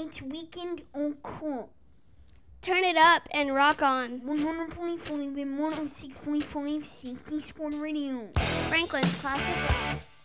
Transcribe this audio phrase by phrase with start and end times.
[0.00, 1.70] It's weekend on call.
[2.62, 4.20] Turn it up and rock on.
[4.20, 8.28] 100.5 and 106.5 Safety Squad Radio.
[8.68, 10.17] Franklin's Classic Rock.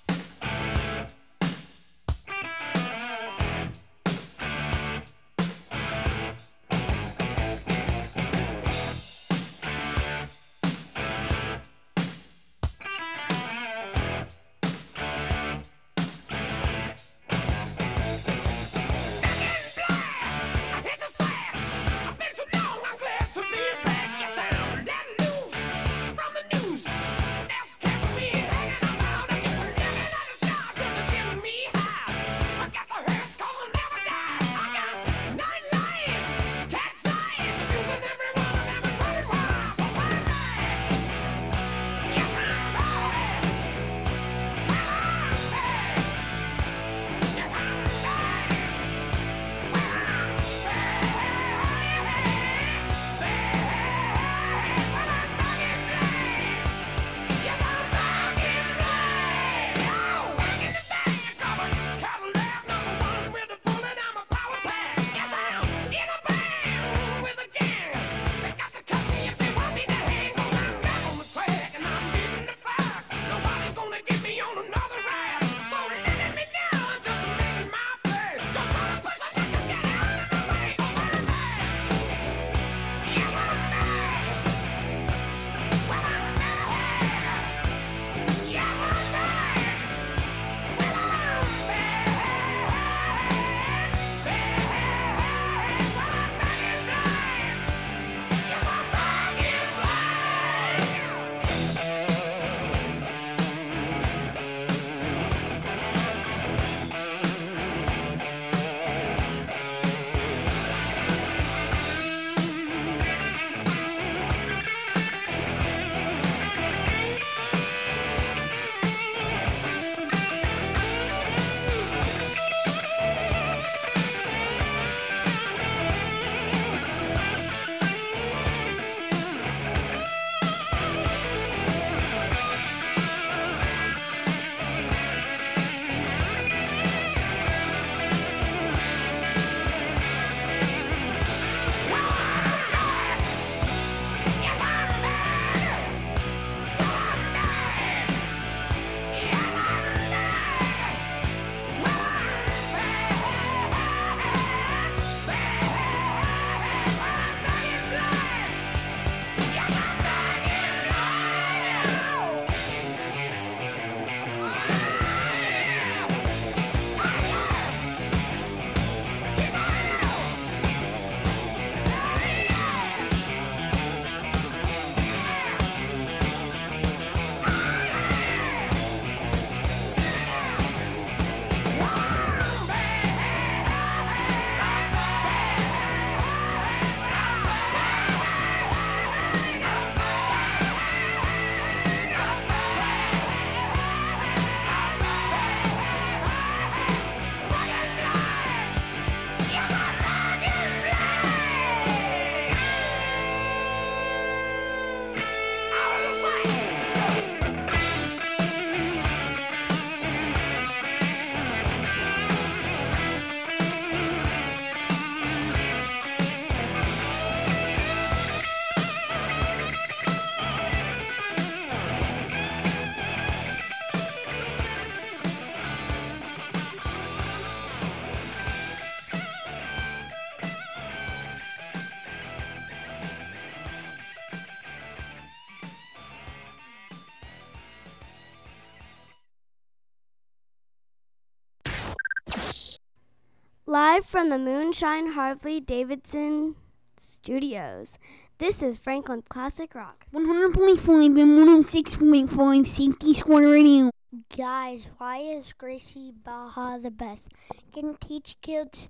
[244.13, 246.53] From the Moonshine Harley Davidson
[246.97, 247.97] Studios,
[248.37, 250.05] this is Franklin Classic Rock.
[250.13, 253.89] 100.5 and 106.5 Safety Squad Radio.
[254.37, 257.29] Guys, why is Gracie Barra the best?
[257.73, 258.87] Can teach kids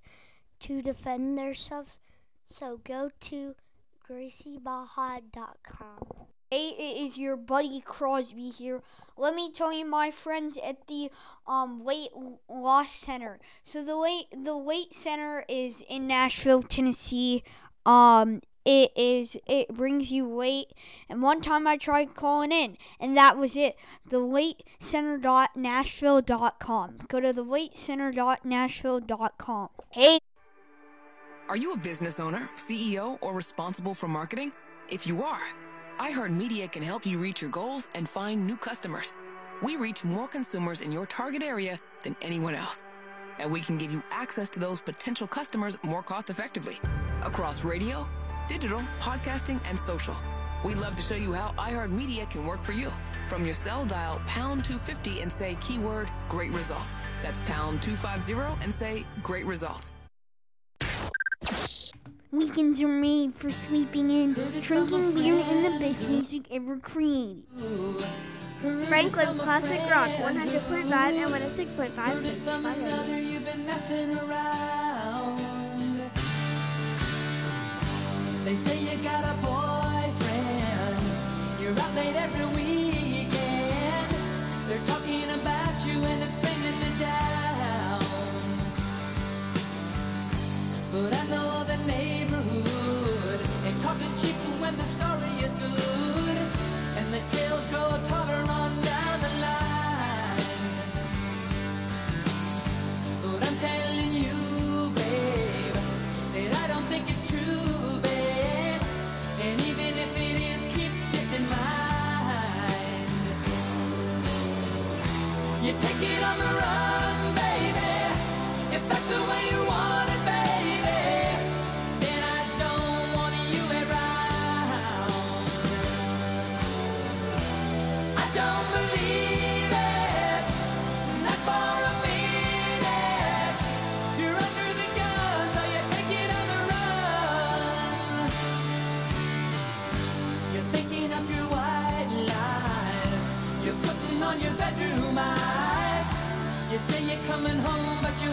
[0.60, 2.00] to defend themselves,
[2.44, 3.56] so go to
[4.06, 6.33] graciebarra.com.
[6.54, 8.84] Hey, it is your buddy Crosby here.
[9.18, 11.10] Let me tell you, my friends at the
[11.48, 12.12] um weight
[12.48, 13.40] loss center.
[13.64, 17.44] So the weight the weight center is in Nashville, Tennessee.
[17.88, 20.68] Um, it is it brings you weight.
[21.10, 23.76] And one time I tried calling in, and that was it.
[24.08, 26.98] The weight center.nashville.com.
[27.08, 29.70] Go to the weight center.nashville.com.
[29.90, 30.20] Hey.
[31.50, 34.52] Are you a business owner, CEO, or responsible for marketing?
[34.90, 35.42] If you are,
[36.04, 39.14] iHeartMedia can help you reach your goals and find new customers.
[39.62, 42.84] We reach more consumers in your target area than anyone else.
[43.40, 46.78] And we can give you access to those potential customers more cost effectively
[47.24, 48.06] across radio,
[48.50, 50.14] digital, podcasting, and social.
[50.66, 52.92] We'd love to show you how iHeartMedia can work for you.
[53.30, 56.98] From your cell, dial pound 250 and say keyword great results.
[57.22, 59.94] That's pound 250 and say great results.
[62.34, 67.44] Weekends are made for sleeping in, drinking beer, and the best music ever created.
[68.88, 73.18] Franklin Classic Rock 100.5 and 106.5 Citrus Radio.
[73.18, 76.02] You've been messing around.
[78.46, 81.04] They say you got a boyfriend.
[81.62, 82.83] You're out late every weekend.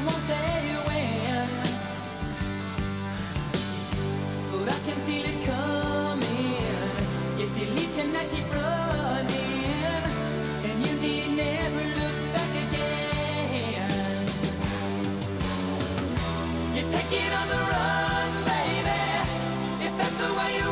[0.07, 1.49] Won't say when.
[4.51, 6.65] But I can feel it coming.
[7.45, 10.03] If you leave tonight, keep running.
[10.69, 14.27] And you need never look back again.
[16.75, 19.01] You take it on the run, baby.
[19.87, 20.70] If that's the way you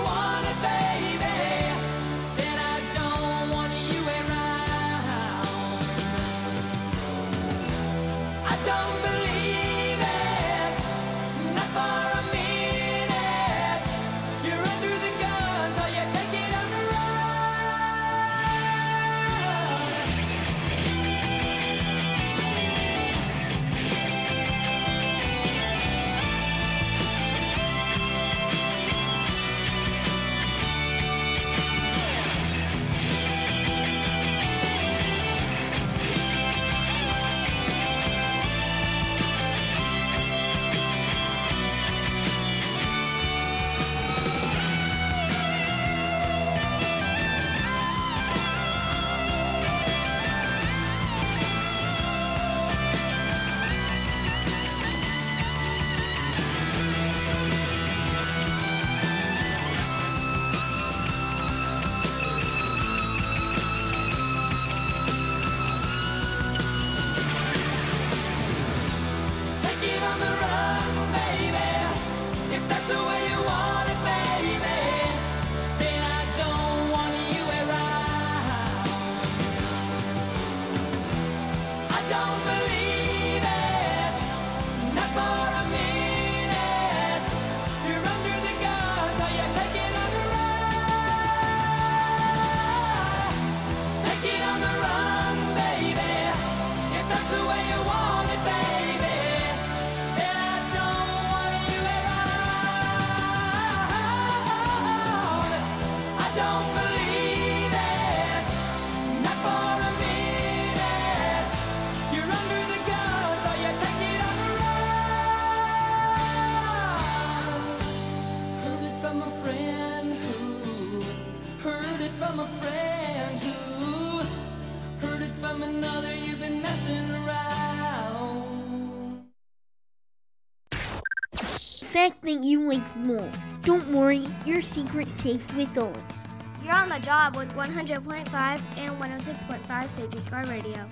[132.29, 133.33] That you like more.
[133.63, 136.25] Don't worry, your secret's safe with us.
[136.63, 140.87] You're on the job with 100.5 and 106.5 Safety Squad Radio.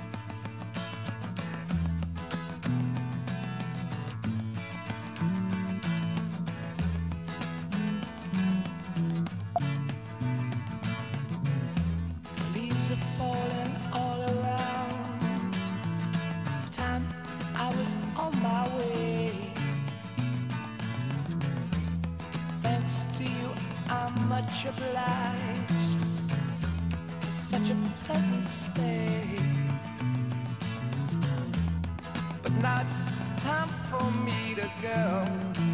[32.63, 35.66] Now it's time for me to go.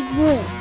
[0.00, 0.59] Big World.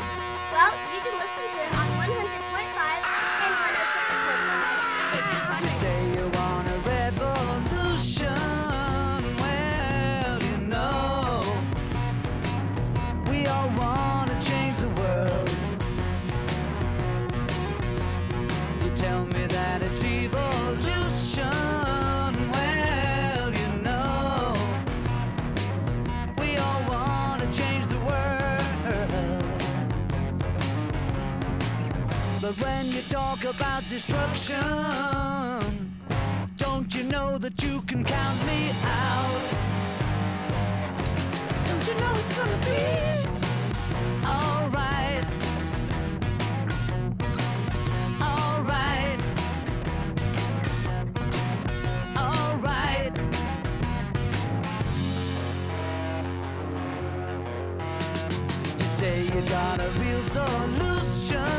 [59.49, 61.58] got a real solution.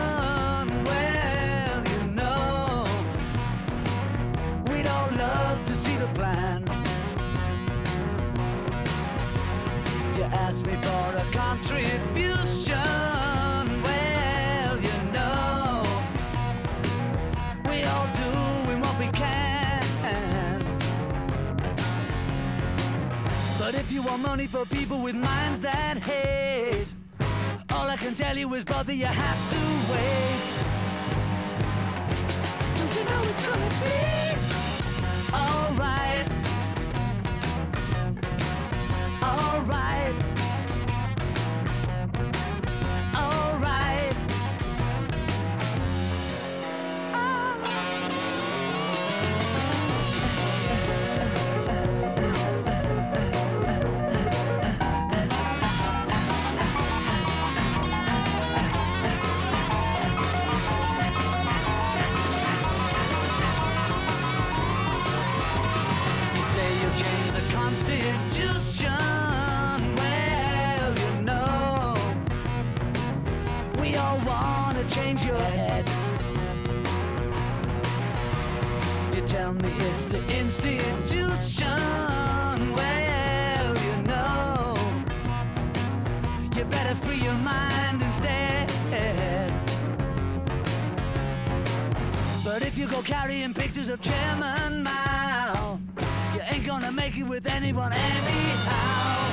[28.90, 29.79] whether you have to
[79.50, 81.66] tell me it's the institution.
[82.74, 84.74] Well, you know,
[86.56, 88.70] you better free your mind instead.
[92.44, 95.80] But if you go carrying pictures of Chairman Mao,
[96.34, 99.30] you ain't gonna make it with anyone anyhow.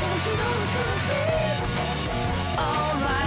[0.00, 1.20] Don't you know it's gonna be
[2.58, 3.19] alright?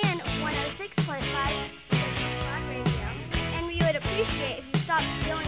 [0.04, 1.18] and 106.5
[2.68, 3.08] Radio.
[3.54, 5.47] And we would appreciate if you stopped stealing.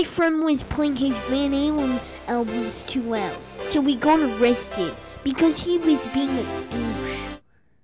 [0.00, 5.62] My friend was playing his Van Halen albums too loud, so we got arrested because
[5.62, 7.36] he was being a douche.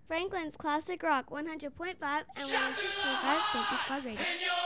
[0.08, 1.62] Franklin's Classic Rock 100.5 and
[2.00, 4.65] 165 Radio.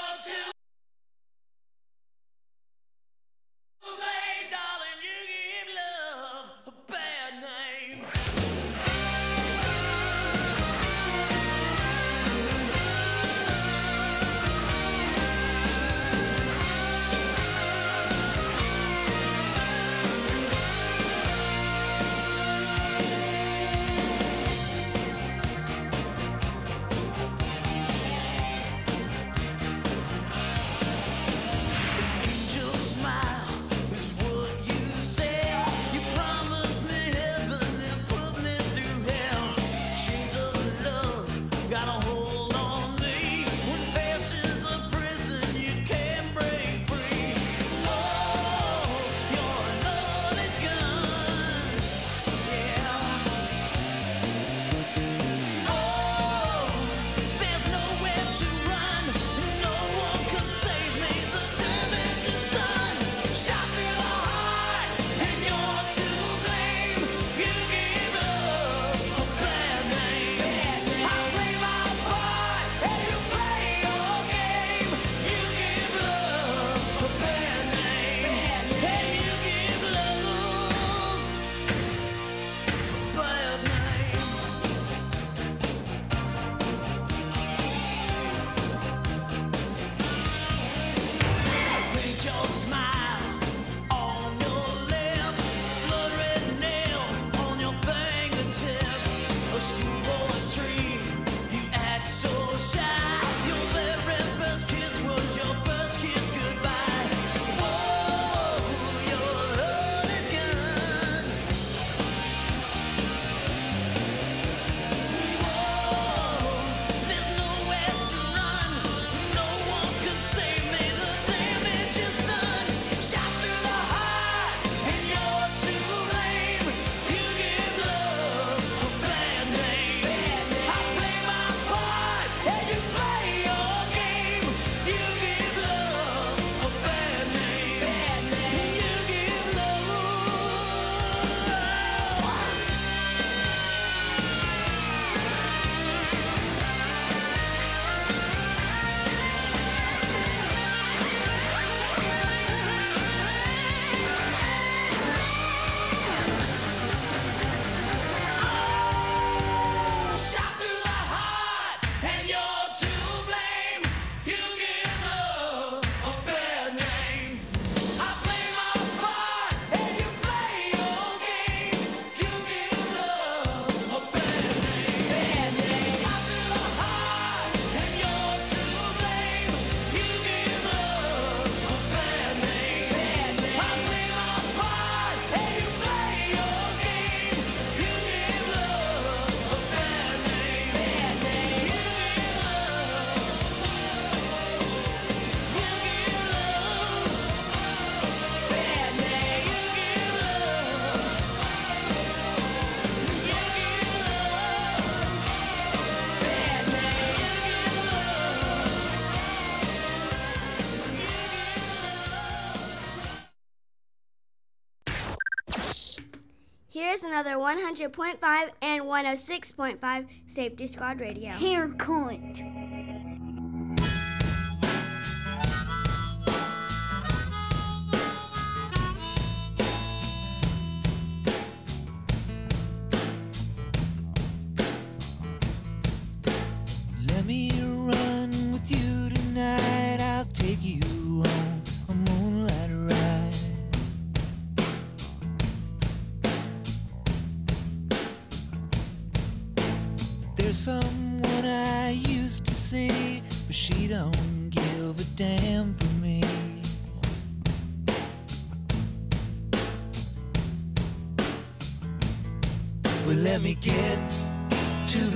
[217.40, 221.30] 100.5 and 106.5 Safety Squad Radio.
[221.30, 222.59] Hair cunt.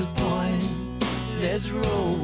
[0.04, 0.64] the point.
[1.40, 2.18] Let's roll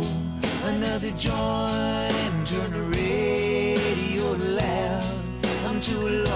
[0.64, 2.48] another joint.
[2.48, 5.04] Turn the radio loud.
[5.66, 6.29] I'm too low.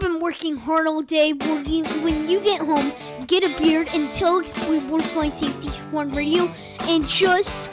[0.00, 1.34] You've been working hard all day.
[1.34, 2.90] When you, when you get home,
[3.26, 6.44] get a beard and tell us we Borderline Safety Squad Radio
[6.80, 7.69] and just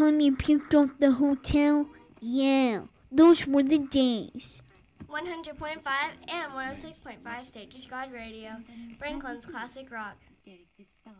[0.00, 1.86] time you puked off the hotel?
[2.22, 4.62] Yeah, those were the days.
[5.10, 5.80] 100.5
[6.28, 8.52] and 106.5 Safety Squad Radio,
[8.98, 10.16] Franklin's Classic Rock.
[10.46, 10.60] Derek,
[11.02, 11.12] star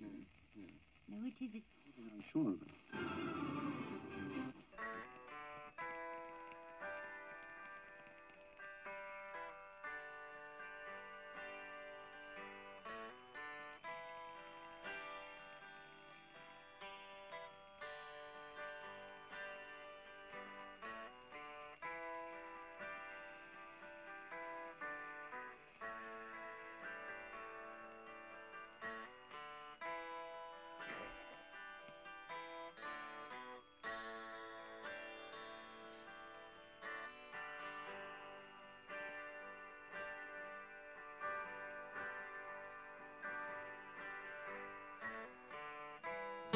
[0.00, 0.28] nonsense.
[1.12, 3.81] I'm sure of it.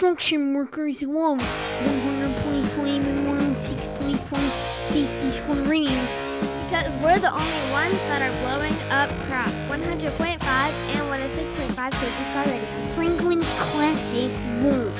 [0.00, 6.00] Construction workers love 100.5 and 106.5 Safety Squad Radio.
[6.70, 9.50] Because we're the only ones that are blowing up crap.
[9.68, 12.86] 100.5 and 106.5 Safety Squad Radio.
[12.94, 14.32] Franklin's Classic
[14.62, 14.99] Rock.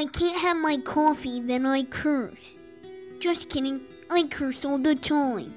[0.00, 2.56] I can't have my coffee, then I curse.
[3.18, 3.82] Just kidding.
[4.10, 5.52] I curse all the time.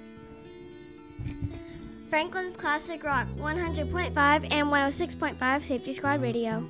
[2.09, 4.17] Franklin's Classic Rock 100.5
[4.51, 6.69] and 106.5 Safety Squad Radio.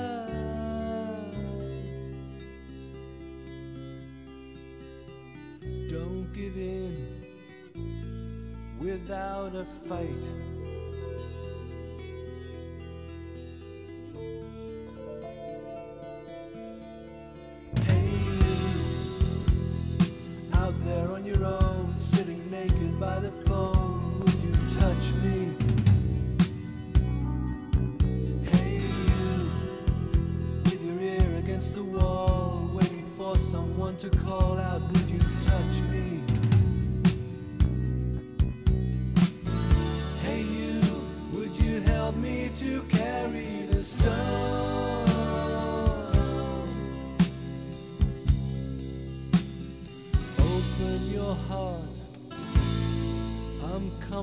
[9.65, 10.50] Fight.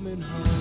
[0.09, 0.58] Coming home.